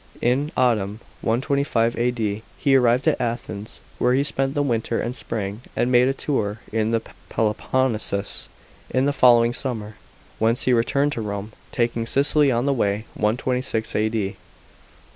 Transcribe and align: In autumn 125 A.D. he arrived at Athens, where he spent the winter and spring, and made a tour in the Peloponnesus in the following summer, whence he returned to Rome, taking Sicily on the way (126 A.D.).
In 0.19 0.51
autumn 0.57 0.99
125 1.21 1.95
A.D. 1.95 2.41
he 2.57 2.75
arrived 2.75 3.07
at 3.07 3.21
Athens, 3.21 3.81
where 3.99 4.15
he 4.15 4.23
spent 4.23 4.55
the 4.55 4.63
winter 4.63 4.99
and 4.99 5.15
spring, 5.15 5.61
and 5.75 5.91
made 5.91 6.07
a 6.07 6.13
tour 6.15 6.59
in 6.71 6.89
the 6.89 7.03
Peloponnesus 7.29 8.49
in 8.89 9.05
the 9.05 9.13
following 9.13 9.53
summer, 9.53 9.97
whence 10.39 10.63
he 10.63 10.73
returned 10.73 11.11
to 11.11 11.21
Rome, 11.21 11.51
taking 11.71 12.07
Sicily 12.07 12.51
on 12.51 12.65
the 12.65 12.73
way 12.73 13.05
(126 13.13 13.95
A.D.). 13.95 14.37